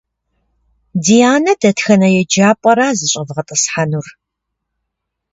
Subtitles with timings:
[1.03, 4.07] Дианэ дэтхэнэ еджапӏэра зыщӏэвгъэтӏысхьэнур?